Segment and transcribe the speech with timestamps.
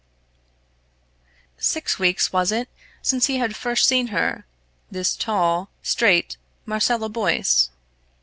[1.59, 2.69] Six weeks was it
[3.03, 4.47] since he had first seen her
[4.89, 7.69] this tall, straight, Marcella Boyce?